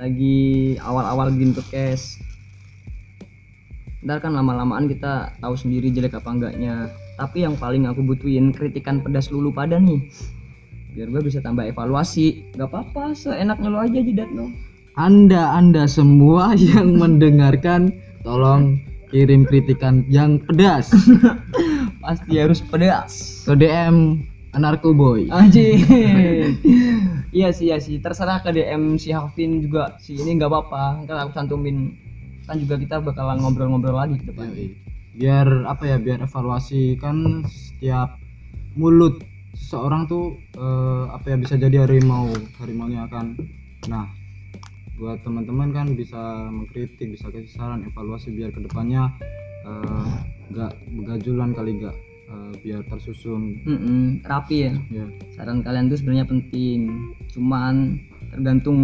Lagi 0.00 0.78
awal-awal 0.80 1.34
bikin 1.34 1.52
podcast 1.52 2.22
ntar 4.04 4.22
kan 4.22 4.30
lama-lamaan 4.30 4.86
kita 4.86 5.34
tahu 5.42 5.54
sendiri 5.58 5.90
jelek 5.90 6.18
apa 6.18 6.30
enggaknya. 6.30 6.90
Tapi 7.18 7.42
yang 7.42 7.58
paling 7.58 7.90
aku 7.90 8.02
butuhin 8.02 8.54
kritikan 8.54 9.02
pedas 9.02 9.30
lulu 9.34 9.50
pada 9.50 9.78
nih 9.78 9.98
biar 10.98 11.14
gue 11.14 11.22
bisa 11.30 11.38
tambah 11.38 11.62
evaluasi. 11.62 12.50
Nggak 12.58 12.74
apa-apa 12.74 13.14
seenaknya 13.14 13.68
lo 13.70 13.78
aja 13.78 14.02
jidat 14.02 14.30
lo. 14.34 14.50
Anda 14.98 15.54
Anda 15.54 15.86
semua 15.86 16.58
yang 16.74 16.98
mendengarkan 16.98 17.94
tolong 18.26 18.82
kirim 19.14 19.46
kritikan 19.46 20.02
yang 20.10 20.42
pedas. 20.42 20.90
Pasti 22.02 22.34
harus 22.34 22.58
pedas. 22.66 23.46
Ke 23.46 23.54
DM 23.54 24.26
Anarko 24.58 24.90
Boy. 24.90 25.30
Anjing. 25.30 25.86
iya 27.38 27.54
sih 27.54 27.70
ya 27.70 27.78
sih. 27.78 28.02
Terserah 28.02 28.42
ke 28.42 28.50
DM 28.50 28.98
si 28.98 29.14
Hafin 29.14 29.62
juga. 29.62 29.94
Si 30.02 30.18
ini 30.18 30.34
nggak 30.34 30.50
apa-apa. 30.50 31.06
Ntar 31.06 31.16
aku 31.22 31.30
cantumin 31.30 31.94
kan 32.48 32.56
juga 32.56 32.80
kita 32.80 33.04
bakalan 33.04 33.44
ngobrol-ngobrol 33.44 33.92
lagi 33.92 34.16
ke 34.16 34.32
depan. 34.32 34.48
Biar 35.12 35.46
apa 35.68 35.84
ya? 35.84 35.96
Biar 36.00 36.24
evaluasi 36.24 36.96
kan 36.96 37.44
setiap 37.44 38.16
mulut 38.72 39.20
seseorang 39.52 40.08
tuh 40.08 40.40
eh, 40.56 41.04
apa 41.12 41.34
ya 41.34 41.36
bisa 41.36 41.60
jadi 41.60 41.84
harimau 41.84 42.32
harimaunya 42.56 43.04
kan. 43.12 43.36
Nah 43.92 44.08
buat 44.98 45.22
teman-teman 45.22 45.70
kan 45.70 45.86
bisa 45.94 46.50
mengkritik 46.50 47.14
bisa 47.14 47.30
kasih 47.30 47.46
saran 47.54 47.86
evaluasi 47.86 48.34
biar 48.34 48.50
ke 48.50 48.58
depannya 48.66 49.14
eh, 49.62 50.10
nggak 50.50 50.74
begajulan 50.90 51.54
kali 51.54 51.78
nggak 51.78 51.96
eh, 52.34 52.52
biar 52.66 52.82
tersusun 52.90 53.62
Mm-mm, 53.62 54.26
rapi 54.26 54.66
ya 54.66 54.74
ya 54.90 55.06
saran 55.38 55.62
kalian 55.62 55.86
tuh 55.86 56.02
sebenarnya 56.02 56.26
penting 56.26 57.14
cuman 57.30 58.02
tergantung 58.28 58.78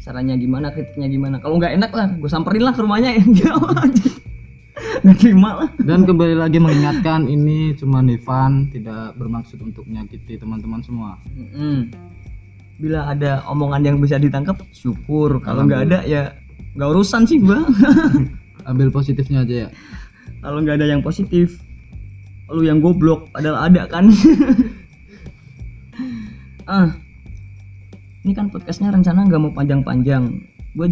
sarannya 0.00 0.36
gimana 0.36 0.72
kritiknya 0.72 1.08
gimana. 1.08 1.36
Kalau 1.40 1.56
nggak 1.56 1.74
enak 1.76 1.92
lah 1.92 2.08
gue 2.14 2.30
samperin 2.30 2.64
lah 2.64 2.74
ke 2.76 2.80
rumahnya. 2.84 3.16
Ya 4.80 5.04
nggak 5.04 5.18
terima 5.20 5.50
lah. 5.64 5.68
Dan 5.80 6.04
kembali 6.04 6.36
lagi 6.36 6.60
mengingatkan 6.60 7.24
ini 7.28 7.72
cuma 7.76 8.04
Ivan 8.04 8.68
tidak 8.68 9.16
bermaksud 9.16 9.60
untuk 9.60 9.84
menyakiti 9.88 10.36
teman-teman 10.36 10.80
semua. 10.84 11.16
Mm-mm. 11.36 11.88
bila 12.80 13.12
ada 13.12 13.44
omongan 13.44 13.84
yang 13.84 13.96
bisa 14.00 14.16
ditangkap 14.16 14.56
syukur. 14.72 15.36
Kalau 15.44 15.68
nggak 15.68 15.92
ada 15.92 15.98
ya 16.08 16.32
nggak 16.76 16.90
urusan 16.96 17.28
sih 17.28 17.36
gua. 17.40 17.60
Ambil 18.70 18.88
positifnya 18.88 19.44
aja 19.44 19.54
ya. 19.64 19.68
Kalau 20.40 20.64
nggak 20.64 20.80
ada 20.80 20.86
yang 20.88 21.04
positif 21.04 21.60
lu 22.50 22.66
yang 22.66 22.80
goblok 22.80 23.28
padahal 23.32 23.68
ada 23.68 23.84
kan. 23.88 24.08
Ah 26.70 26.94
ini 28.24 28.32
kan 28.36 28.52
podcastnya 28.52 28.92
rencana 28.92 29.24
nggak 29.24 29.40
mau 29.40 29.52
panjang-panjang. 29.52 30.44
Gue 30.76 30.86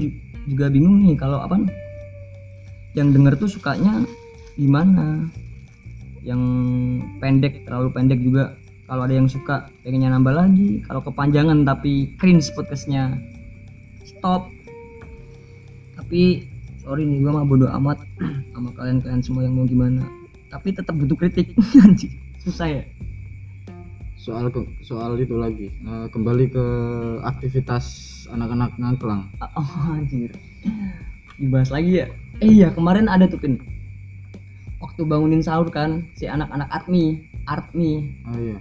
juga 0.48 0.72
bingung 0.72 1.04
nih 1.04 1.14
kalau 1.20 1.44
apa 1.44 1.60
yang 2.96 3.12
denger 3.12 3.36
tuh 3.36 3.50
sukanya 3.52 4.08
gimana? 4.56 5.28
Yang 6.24 6.42
pendek 7.20 7.68
terlalu 7.68 7.88
pendek 7.92 8.20
juga. 8.24 8.56
Kalau 8.88 9.04
ada 9.04 9.12
yang 9.12 9.28
suka 9.28 9.68
pengennya 9.84 10.16
nambah 10.16 10.32
lagi. 10.32 10.80
Kalau 10.88 11.04
kepanjangan 11.04 11.68
tapi 11.68 12.16
cringe 12.16 12.48
podcastnya. 12.56 13.20
Stop. 14.08 14.48
Tapi 16.00 16.48
sorry 16.80 17.04
nih 17.04 17.20
gua 17.20 17.42
mah 17.42 17.44
bodo 17.44 17.68
amat 17.68 18.00
sama 18.56 18.72
kalian-kalian 18.72 19.20
semua 19.20 19.44
yang 19.44 19.52
mau 19.52 19.68
gimana. 19.68 20.00
Tapi 20.48 20.72
tetap 20.72 20.96
butuh 20.96 21.20
kritik. 21.20 21.52
Susah 22.44 22.80
ya 22.80 22.82
soal 24.28 24.52
soal 24.84 25.10
itu 25.16 25.40
lagi. 25.40 25.72
Eh, 25.72 26.06
kembali 26.12 26.52
ke 26.52 26.66
aktivitas 27.24 27.84
anak-anak 28.28 28.76
ngangklang 28.76 29.24
oh 29.40 29.72
anjir. 29.96 30.36
Dibahas 31.40 31.72
lagi 31.72 32.04
ya? 32.04 32.06
Eh 32.44 32.60
iya 32.60 32.68
kemarin 32.68 33.08
ada 33.08 33.24
tuh 33.24 33.40
Pin 33.40 33.56
waktu 34.84 35.02
bangunin 35.08 35.40
sahur 35.40 35.72
kan 35.72 36.04
si 36.12 36.28
anak-anak 36.28 36.68
admi 36.68 37.24
artmi. 37.48 38.12
Oh 38.28 38.36
iya. 38.36 38.60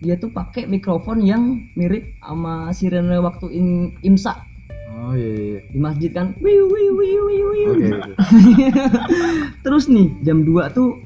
Dia 0.00 0.16
tuh 0.16 0.32
pakai 0.32 0.64
mikrofon 0.64 1.20
yang 1.20 1.68
mirip 1.76 2.16
sama 2.24 2.72
sirene 2.72 3.20
waktu 3.20 3.46
in, 3.52 3.68
imsak 4.00 4.40
oh 5.04 5.12
iya 5.12 5.28
iya, 5.28 5.44
iya. 5.44 5.60
Di 5.68 5.78
masjid 5.78 6.10
kan 6.10 6.32
wiu 6.40 6.64
wiu 6.72 6.92
wiu 6.96 7.22
wiu 7.28 7.46
wiu. 7.52 7.70
Oke 7.76 7.86
oke. 7.92 8.12
Terus 9.64 9.84
nih 9.92 10.08
jam 10.24 10.46
2 10.46 10.72
tuh 10.72 10.96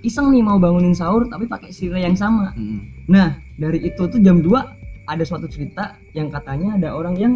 iseng 0.00 0.32
nih 0.32 0.40
mau 0.40 0.56
bangunin 0.56 0.96
sahur 0.96 1.28
tapi 1.28 1.44
pakai 1.44 1.70
sirene 1.70 2.04
yang 2.04 2.16
sama 2.16 2.52
Mm-mm. 2.56 3.06
Nah, 3.10 3.36
dari 3.58 3.82
itu 3.84 4.06
tuh 4.06 4.20
jam 4.22 4.40
2 4.40 5.10
ada 5.10 5.24
suatu 5.26 5.50
cerita 5.50 5.98
yang 6.14 6.30
katanya 6.30 6.78
ada 6.78 6.94
orang 6.94 7.18
yang 7.18 7.32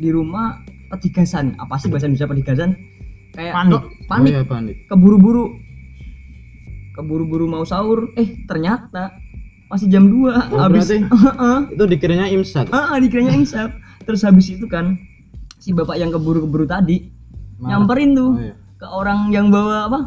di 0.00 0.08
rumah 0.08 0.64
petigasan. 0.88 1.52
Apa 1.60 1.76
sih 1.76 1.92
bahasa 1.92 2.08
Indonesia 2.08 2.30
petigasan? 2.30 2.70
Kayak 3.36 3.52
Panik. 3.54 3.82
panik, 4.08 4.32
oh 4.32 4.36
iya 4.40 4.42
panik 4.48 4.76
keburu-buru. 4.88 5.52
Keburu-buru 6.96 7.46
mau 7.46 7.62
sahur, 7.62 8.10
eh 8.18 8.42
ternyata 8.48 9.12
masih 9.68 9.86
jam 9.92 10.08
2 10.08 10.56
Oh, 10.56 10.64
habis 10.64 10.88
itu 11.76 11.84
dikiranya 11.84 12.26
imsak 12.32 12.72
Heeh, 12.72 12.96
dikiranya 13.04 13.36
insaf. 13.36 13.70
Terus 14.08 14.24
habis 14.24 14.48
itu 14.48 14.64
kan 14.64 14.96
si 15.60 15.76
bapak 15.76 16.00
yang 16.00 16.08
keburu-keburu 16.08 16.64
tadi 16.64 17.12
Marah. 17.60 17.84
nyamperin 17.84 18.10
tuh. 18.16 18.32
oh 18.32 18.40
iya 18.40 18.54
ke 18.78 18.86
orang 18.86 19.34
yang 19.34 19.50
bawa 19.50 19.90
apa 19.90 20.00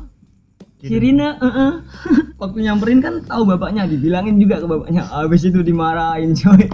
sirine 0.81 1.37
heeh. 1.37 1.71
waktu 2.41 2.57
nyamperin 2.65 2.99
kan 2.99 3.21
tahu 3.25 3.45
bapaknya 3.45 3.85
dibilangin 3.85 4.41
juga 4.41 4.61
ke 4.61 4.67
bapaknya. 4.67 5.05
Habis 5.05 5.45
itu 5.45 5.61
dimarahin 5.61 6.33
coy. 6.33 6.65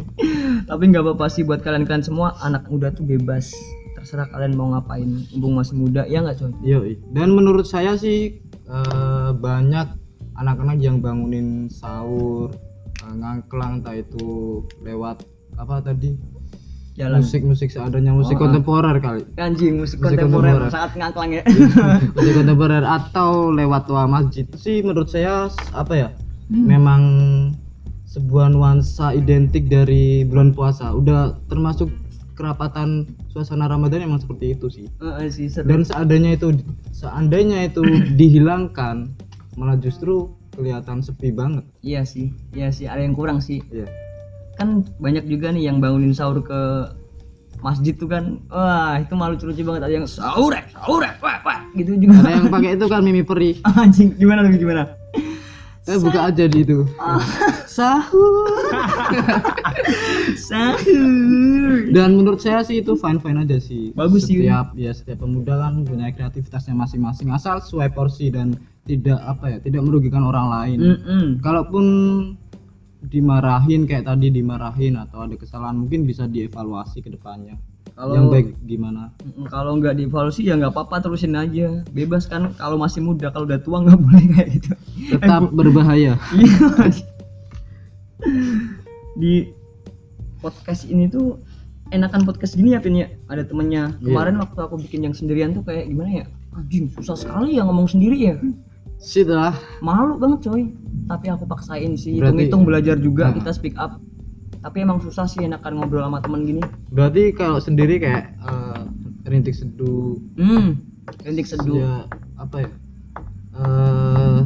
Tapi 0.68 0.84
nggak 0.92 1.04
apa-apa 1.04 1.28
sih 1.28 1.44
buat 1.44 1.60
kalian. 1.62 1.84
Kalian 1.84 2.06
semua 2.06 2.36
anak 2.40 2.68
muda 2.72 2.92
tuh 2.96 3.04
bebas. 3.04 3.52
Terserah 4.00 4.32
kalian 4.32 4.56
mau 4.56 4.72
ngapain. 4.72 5.28
Mumpung 5.36 5.60
masih 5.60 5.76
muda 5.76 6.08
ya 6.08 6.24
nggak 6.24 6.40
coy? 6.40 6.52
Yoi. 6.64 6.94
Dan 7.12 7.36
menurut 7.36 7.68
saya 7.68 8.00
sih 8.00 8.40
eh, 8.48 9.30
banyak 9.36 9.88
anak-anak 10.38 10.78
yang 10.80 11.04
bangunin 11.04 11.68
sahur 11.68 12.56
eh, 13.04 13.14
ngangklang 13.14 13.84
entah 13.84 13.96
itu 13.98 14.64
lewat 14.86 15.26
apa 15.58 15.82
tadi 15.82 16.37
jalan. 16.98 17.22
Musik-musik 17.22 17.70
seadanya 17.70 18.12
musik 18.12 18.36
Oh, 18.36 18.42
ah. 18.42 18.50
kontemporer 18.50 18.98
kali. 18.98 19.22
Anjing 19.38 19.78
musik, 19.78 20.02
Musik 20.02 20.18
kontemporer 20.18 20.58
kontemporer. 20.58 20.74
saat 20.74 20.92
ngangklang 20.98 21.32
ya. 21.32 21.44
Musik 22.18 22.34
kontemporer 22.42 22.84
atau 22.84 23.54
lewat 23.54 23.86
tua 23.86 24.10
masjid. 24.10 24.46
Sih 24.58 24.82
menurut 24.82 25.08
saya 25.08 25.48
apa 25.72 25.94
ya? 25.94 26.10
Hmm. 26.48 26.64
memang 26.64 27.02
sebuah 28.08 28.50
nuansa 28.50 29.12
identik 29.12 29.68
dari 29.68 30.24
bulan 30.24 30.56
puasa. 30.56 30.96
Udah 30.96 31.36
termasuk 31.52 31.92
kerapatan 32.34 33.04
suasana 33.28 33.68
Ramadan 33.68 34.08
emang 34.08 34.24
seperti 34.24 34.56
itu 34.56 34.72
sih. 34.72 34.88
Heeh 35.04 35.28
sih 35.28 35.52
seru. 35.52 35.68
Dan 35.68 35.84
seadanya 35.84 36.40
itu 36.40 36.56
seandainya 36.96 37.68
itu 37.68 37.84
dihilangkan 38.16 39.12
malah 39.60 39.76
justru 39.76 40.32
kelihatan 40.56 41.04
sepi 41.04 41.36
banget. 41.36 41.68
Iya 41.84 42.08
sih 42.08 42.32
iya 42.56 42.72
sih. 42.72 42.88
Ada 42.88 43.04
yang 43.04 43.14
kurang 43.14 43.44
sih. 43.44 43.60
Iya. 43.68 43.92
Kan 44.58 44.84
banyak 44.98 45.30
juga 45.30 45.54
nih 45.54 45.70
yang 45.70 45.78
bangunin 45.78 46.12
sahur 46.12 46.42
ke 46.42 46.62
masjid 47.62 47.94
tuh 47.94 48.10
kan. 48.10 48.42
Wah 48.50 49.02
itu 49.02 49.14
malu 49.14 49.38
lucu 49.38 49.62
banget. 49.64 49.82
Ada 49.86 49.94
yang 49.94 50.08
sahur 50.10 50.52
ya 50.54 50.64
sahur 50.74 51.02
ya 51.06 51.14
wah 51.22 51.38
wah 51.46 51.60
gitu 51.78 51.98
juga. 51.98 52.26
Ada 52.26 52.30
yang 52.42 52.46
pakai 52.50 52.72
itu 52.78 52.86
kan 52.90 53.02
mimi 53.06 53.24
peri. 53.24 53.62
Anjing 53.82 54.18
gimana 54.18 54.46
dong 54.46 54.58
gimana? 54.58 54.84
Eh 55.88 55.96
buka 56.04 56.28
aja 56.28 56.44
di 56.52 56.68
itu. 56.68 56.84
Sahur. 57.78 58.52
Sahur. 60.52 61.88
Dan 61.96 62.20
menurut 62.20 62.44
saya 62.44 62.60
sih 62.60 62.84
itu 62.84 63.00
fine 63.00 63.24
fine 63.24 63.48
aja 63.48 63.56
sih. 63.56 63.96
Bagus 63.96 64.28
sih. 64.28 64.44
setiap 64.44 64.76
ya 64.76 64.92
setiap 64.92 65.24
pemuda 65.24 65.56
kan 65.56 65.88
punya 65.88 66.12
kreativitasnya 66.12 66.76
masing-masing. 66.76 67.32
Asal 67.32 67.64
sesuai 67.64 67.96
porsi 67.96 68.28
dan 68.28 68.60
tidak 68.84 69.16
apa 69.24 69.56
ya 69.56 69.58
tidak 69.64 69.88
merugikan 69.88 70.28
orang 70.28 70.52
lain. 70.52 70.78
Mm-mm. 70.84 71.26
kalaupun 71.40 71.86
dimarahin 73.08 73.88
kayak 73.88 74.06
tadi 74.06 74.28
dimarahin 74.28 75.00
atau 75.00 75.24
ada 75.24 75.34
kesalahan 75.34 75.80
mungkin 75.80 76.04
bisa 76.04 76.28
dievaluasi 76.28 77.00
ke 77.00 77.10
depannya. 77.10 77.56
Kalau- 77.96 78.14
yang 78.14 78.28
baik 78.30 78.54
gimana? 78.68 79.10
Kalau 79.48 79.80
nggak 79.80 79.98
dievaluasi 79.98 80.46
ya 80.46 80.54
nggak 80.54 80.70
apa-apa 80.70 81.02
terusin 81.02 81.34
aja. 81.34 81.82
Bebas 81.90 82.28
kan 82.28 82.52
kalau 82.54 82.78
masih 82.78 83.02
muda 83.02 83.32
kalau 83.32 83.48
udah 83.48 83.58
tua 83.58 83.82
nggak 83.82 84.00
boleh 84.06 84.24
kayak 84.36 84.50
gitu. 84.60 84.72
Tetap 85.16 85.50
berbahaya. 85.52 86.14
Iya. 88.18 88.34
di 89.14 89.54
podcast 90.40 90.86
ini 90.86 91.06
tuh 91.06 91.38
enakan 91.90 92.26
podcast 92.26 92.54
gini 92.54 92.74
ya 92.74 92.82
Pin 92.82 92.98
ya. 92.98 93.08
Ada 93.30 93.46
temennya. 93.46 93.94
Iya. 93.98 94.06
kemarin 94.10 94.36
waktu 94.42 94.60
aku 94.60 94.76
bikin 94.78 95.06
yang 95.06 95.14
sendirian 95.14 95.54
tuh 95.54 95.62
kayak 95.62 95.88
gimana 95.88 96.22
ya? 96.22 96.26
Anjing 96.54 96.90
susah 96.92 97.14
sekali 97.14 97.58
ya 97.58 97.64
ngomong 97.64 97.86
sendiri 97.86 98.18
ya 98.18 98.36
Shit 98.98 99.30
lah. 99.30 99.54
Malu 99.80 100.18
banget 100.18 100.50
coy. 100.50 100.64
Tapi 101.08 101.26
aku 101.32 101.48
paksain 101.48 101.96
sih 101.96 102.18
hitung-hitung 102.20 102.68
belajar 102.68 103.00
juga 103.00 103.32
Nah. 103.32 103.36
kita 103.40 103.52
speak 103.54 103.78
up. 103.80 104.02
Tapi 104.60 104.84
emang 104.84 105.00
susah 105.00 105.30
sih 105.30 105.46
enakan 105.46 105.80
ngobrol 105.80 106.04
sama 106.04 106.20
temen 106.20 106.44
gini. 106.44 106.62
Berarti 106.92 107.32
kalau 107.32 107.62
sendiri 107.62 108.02
kayak 108.02 108.36
eh, 108.42 108.82
rintik 109.30 109.56
seduh. 109.56 110.18
Hmm 110.36 110.82
rintik 111.24 111.48
seduh. 111.48 111.80
Ya 111.80 111.94
apa 112.36 112.56
ya? 112.66 112.70
Eh 113.58 114.40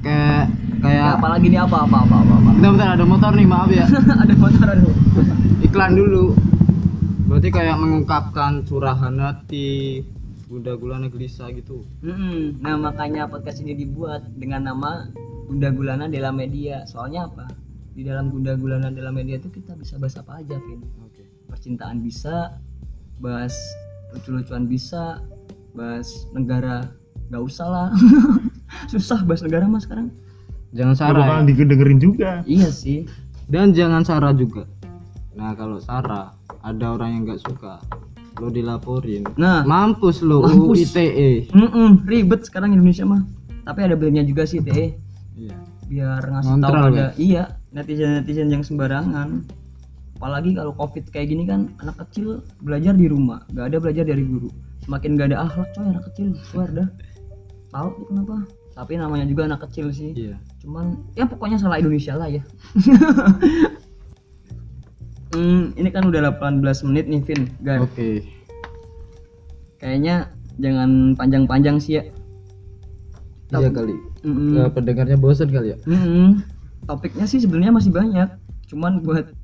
kayak 0.00 0.44
ya, 0.48 0.78
kayak 0.80 1.08
apalagi 1.20 1.46
nih 1.52 1.60
apa 1.60 1.76
apa 1.84 1.96
apa 2.08 2.16
apa, 2.22 2.34
apa. 2.40 2.50
bentar 2.56 2.70
bentar 2.72 2.88
ada 2.96 3.04
motor 3.08 3.32
nih 3.34 3.46
maaf 3.48 3.70
ya. 3.72 3.86
Ada 4.22 4.34
motor 4.36 4.66
aduh. 4.68 4.94
Iklan 5.64 5.92
dulu. 5.98 6.24
Berarti 7.26 7.48
kayak 7.54 7.76
mengungkapkan 7.78 8.66
curahan 8.66 9.14
hati 9.22 10.02
bunda 10.50 10.74
gulana 10.74 11.06
gelisah 11.06 11.54
gitu 11.54 11.86
Mm-mm. 12.02 12.58
Nah 12.58 12.74
makanya 12.74 13.30
podcast 13.30 13.62
ini 13.62 13.78
dibuat 13.78 14.26
dengan 14.34 14.66
nama 14.66 15.06
Gunda 15.46 15.70
Gulana 15.70 16.06
Della 16.06 16.30
Media. 16.30 16.82
Soalnya 16.86 17.26
apa? 17.26 17.46
Di 17.94 18.02
dalam 18.02 18.30
Gunda 18.30 18.54
Gulana 18.54 18.90
Della 18.90 19.10
Media 19.10 19.34
itu 19.34 19.46
kita 19.46 19.74
bisa 19.74 19.98
bahas 19.98 20.14
apa 20.14 20.38
aja, 20.38 20.58
Vin. 20.62 20.82
oke 21.02 21.22
Percintaan 21.46 22.02
bisa, 22.02 22.54
bahas 23.18 23.54
lucu-lucuan 24.10 24.66
bisa, 24.66 25.18
bahas 25.74 26.26
negara 26.30 26.86
nggak 27.30 27.42
usah 27.42 27.66
lah. 27.66 27.88
Susah 28.90 29.22
bahas 29.22 29.42
negara 29.42 29.66
mas 29.66 29.86
sekarang. 29.86 30.10
jangan 30.70 30.94
Sarah 30.94 31.26
bakalan 31.26 31.50
ya. 31.50 31.54
didengerin 31.62 31.98
juga. 31.98 32.30
Iya 32.42 32.70
sih. 32.70 33.06
dan 33.46 33.74
jangan 33.74 34.06
Sarah 34.06 34.30
juga 34.30 34.66
nah 35.30 35.50
kalau 35.54 35.82
Sarah 35.82 36.34
ada 36.62 36.86
orang 36.94 37.10
yang 37.18 37.22
nggak 37.26 37.42
suka 37.42 37.82
lo 38.38 38.48
dilaporin. 38.48 39.26
Nah, 39.34 39.66
mampus 39.66 40.22
lo 40.22 40.46
Mampus. 40.46 40.78
UU 40.78 40.86
ITE 40.86 41.30
mm-mm, 41.50 42.06
ribet 42.06 42.46
sekarang 42.46 42.76
Indonesia 42.76 43.02
mah. 43.02 43.26
Tapi 43.66 43.80
ada 43.86 43.94
baiknya 43.98 44.22
juga 44.24 44.46
sih, 44.46 44.62
TE. 44.62 44.94
iya. 45.36 45.56
Biar 45.90 46.22
ngasih 46.22 46.46
tahu 46.46 46.58
Ngontrol, 46.62 46.86
pada 46.94 47.06
iya 47.18 47.42
netizen 47.74 48.22
netizen 48.22 48.48
yang 48.48 48.62
sembarangan. 48.62 49.42
Apalagi 50.20 50.52
kalau 50.54 50.76
covid 50.76 51.08
kayak 51.10 51.32
gini 51.32 51.48
kan 51.48 51.72
anak 51.80 51.96
kecil 52.06 52.44
belajar 52.62 52.94
di 52.94 53.08
rumah. 53.10 53.42
Gak 53.56 53.74
ada 53.74 53.78
belajar 53.80 54.04
dari 54.04 54.22
guru. 54.22 54.52
Semakin 54.84 55.16
gak 55.16 55.32
ada 55.32 55.48
akhlak 55.48 55.68
coy 55.74 55.86
anak 55.88 56.04
kecil. 56.12 56.28
Keluar 56.52 56.68
dah. 56.70 56.88
Tahu 57.72 57.88
tuh 57.96 58.04
kenapa. 58.12 58.36
Tapi 58.76 58.92
namanya 59.00 59.24
juga 59.26 59.48
anak 59.48 59.60
kecil 59.66 59.90
sih. 59.90 60.12
Iya. 60.12 60.36
Cuman 60.60 61.00
ya 61.16 61.24
pokoknya 61.24 61.56
salah 61.56 61.80
Indonesia 61.80 62.14
lah 62.20 62.28
ya 62.28 62.42
hmm, 65.40 65.80
ini 65.80 65.88
kan 65.88 66.04
udah 66.04 66.20
18 66.36 66.60
menit 66.92 67.04
nih 67.08 67.20
Vin 67.24 67.42
oke 67.64 68.08
kayaknya 69.80 70.28
jangan 70.60 71.16
panjang-panjang 71.16 71.80
sih 71.80 71.98
ya 71.98 72.04
iya 73.56 73.72
kali 73.72 73.96
Mm-mm. 74.20 74.52
Eh, 74.52 74.68
pendengarnya 74.68 75.16
bosan 75.16 75.48
kali 75.48 75.72
ya 75.72 75.78
Mm-mm. 75.88 76.44
Topiknya 76.84 77.28
sih 77.28 77.40
sebenarnya 77.40 77.76
masih 77.76 77.92
banyak, 77.92 78.28
cuman 78.72 79.04
buat 79.04 79.36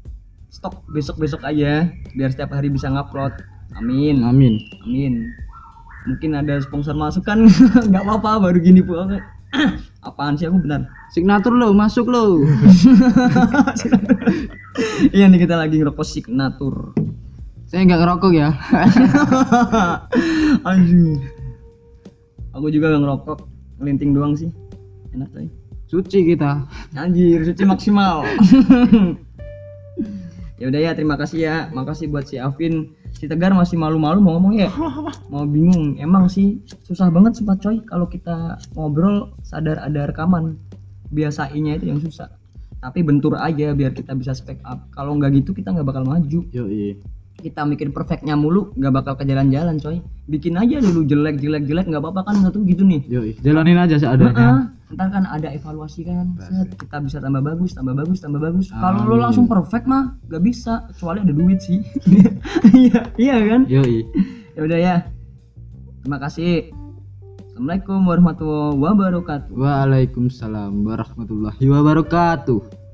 stok 0.49 0.83
besok-besok 0.89 1.45
aja 1.45 1.93
biar 2.17 2.33
setiap 2.33 2.57
hari 2.57 2.73
bisa 2.73 2.89
ngupload. 2.89 3.45
Amin, 3.77 4.25
amin 4.25 4.57
amin. 4.89 5.29
Mungkin 6.09 6.33
ada 6.33 6.57
sponsor 6.65 6.97
masukan, 6.97 7.45
nggak 7.93 8.03
apa-apa 8.03 8.51
baru 8.51 8.59
gini 8.59 8.81
pun. 8.81 9.21
Apaan 10.09 10.39
sih 10.39 10.47
aku 10.47 10.63
benar? 10.63 10.87
signatur 11.15 11.55
lo 11.55 11.73
masuk 11.73 12.11
lo 12.11 12.35
iya 15.17 15.31
nih 15.31 15.47
kita 15.47 15.57
lagi 15.57 15.81
ngerokok 15.81 16.05
signatur. 16.05 16.93
saya 17.67 17.87
nggak 17.87 18.01
ngerokok 18.05 18.33
ya 18.35 18.51
Anjing. 20.69 21.23
Aku 22.57 22.73
juga 22.73 22.89
gak 22.89 23.05
ngerokok, 23.05 23.39
ngelinting 23.85 24.17
doang 24.17 24.33
sih. 24.33 24.49
Enak 25.13 25.29
coy. 25.29 25.49
suci 25.87 26.35
kita 26.35 26.65
Anjir, 26.97 27.45
suci 27.45 27.63
maksimal. 27.69 28.25
ya 30.61 30.73
udah 30.73 30.81
ya, 30.81 30.97
terima 30.97 31.21
kasih 31.21 31.39
ya. 31.45 31.57
Makasih 31.77 32.09
buat 32.09 32.27
si 32.27 32.41
Afin. 32.41 32.97
Si 33.17 33.25
Tegar 33.25 33.57
masih 33.57 33.81
malu-malu 33.81 34.21
mau 34.21 34.37
ngomong 34.37 34.61
ya. 34.61 34.69
Mau 35.33 35.49
bingung. 35.49 35.97
Emang 35.97 36.29
sih 36.29 36.61
susah 36.85 37.09
banget 37.09 37.41
sempat 37.41 37.65
coy 37.65 37.81
kalau 37.89 38.05
kita 38.05 38.61
ngobrol 38.77 39.33
sadar 39.41 39.81
ada 39.81 40.05
rekaman. 40.05 40.61
Biasainnya 41.09 41.81
itu 41.81 41.89
yang 41.89 42.01
susah. 42.05 42.29
Tapi 42.85 43.01
bentur 43.01 43.41
aja 43.41 43.73
biar 43.73 43.97
kita 43.97 44.13
bisa 44.13 44.37
speak 44.37 44.61
up. 44.69 44.85
Kalau 44.93 45.17
nggak 45.17 45.33
gitu 45.41 45.57
kita 45.57 45.73
nggak 45.73 45.89
bakal 45.89 46.05
maju. 46.05 46.45
yo 46.53 46.65
Kita 47.47 47.63
bikin 47.63 47.95
perfectnya 47.95 48.35
mulu 48.35 48.75
nggak 48.75 48.91
bakal 48.91 49.15
ke 49.15 49.23
jalan-jalan 49.23 49.79
coy. 49.79 50.03
Bikin 50.27 50.59
aja 50.59 50.83
dulu 50.83 51.07
jelek 51.07 51.39
jelek 51.39 51.63
jelek 51.71 51.87
nggak 51.87 52.03
apa-apa 52.03 52.27
kan 52.27 52.43
satu 52.43 52.67
gitu 52.67 52.83
nih. 52.83 53.07
yo 53.07 53.23
jalanin 53.39 53.79
aja 53.79 54.03
seadanya 54.03 54.35
Heeh. 54.35 54.59
Ntar 54.87 55.11
kan 55.11 55.27
ada 55.27 55.51
evaluasi 55.51 56.07
kan, 56.07 56.39
set, 56.39 56.79
kita 56.79 57.03
bisa 57.03 57.19
tambah 57.19 57.43
bagus, 57.43 57.75
tambah 57.75 57.91
bagus, 57.91 58.23
tambah 58.23 58.39
bagus. 58.39 58.71
Kalau 58.71 59.03
lo 59.03 59.19
langsung 59.19 59.51
perfect 59.51 59.83
mah 59.91 60.15
gak 60.31 60.47
bisa, 60.47 60.87
kecuali 60.95 61.27
ada 61.27 61.35
duit 61.35 61.59
sih. 61.59 61.83
Iya, 62.71 63.11
iya 63.19 63.35
kan? 63.51 63.67
yo 63.67 63.83
Ya 64.55 64.61
udah 64.63 64.79
ya. 64.79 64.97
Terima 66.07 66.23
kasih. 66.23 66.71
Assalamualaikum 67.51 67.99
warahmatullahi 68.07 68.79
wabarakatuh. 68.79 69.59
Waalaikumsalam 69.59 70.87
warahmatullahi 70.87 71.67
wabarakatuh 71.67 72.86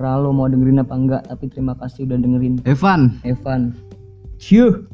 Lo 0.00 0.32
mau 0.32 0.48
dengerin 0.48 0.80
apa 0.80 0.94
enggak, 0.96 1.22
tapi 1.28 1.52
terima 1.52 1.76
kasih 1.76 2.08
udah 2.08 2.18
dengerin. 2.18 2.54
Evan 2.64 3.20
Evan. 3.28 3.76
Ciu. 4.40 4.88